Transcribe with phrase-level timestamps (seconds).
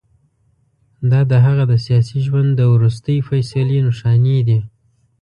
[1.11, 4.59] دا د هغه د سیاسي ژوند د وروستۍ فیصلې نښانې دي.